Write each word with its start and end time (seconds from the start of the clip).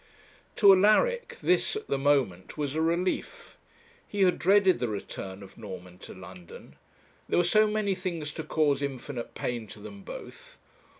To 0.55 0.73
Alaric 0.73 1.37
this, 1.43 1.75
at 1.75 1.85
the 1.85 1.99
moment, 1.99 2.57
was 2.57 2.73
a 2.73 2.81
relief. 2.81 3.55
He 4.07 4.23
had 4.23 4.39
dreaded 4.39 4.79
the 4.79 4.87
return 4.87 5.43
of 5.43 5.59
Norman 5.59 5.99
to 5.99 6.15
London. 6.15 6.75
There 7.29 7.37
were 7.37 7.43
so 7.43 7.67
many 7.67 7.93
things 7.93 8.33
to 8.33 8.43
cause 8.43 8.81
infinite 8.81 9.35
pain 9.35 9.67
to 9.67 9.79
them 9.79 10.01
both. 10.01 10.57